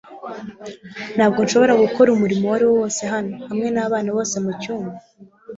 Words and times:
ntabwo 1.15 1.39
nshobora 1.45 1.73
gukora 1.83 2.09
umurimo 2.15 2.43
uwo 2.47 2.53
ariwo 2.57 2.73
wose 2.79 3.01
hano 3.13 3.33
hamwe 3.49 3.67
nabana 3.75 4.09
bose 4.17 4.35
mucyumba 4.45 4.97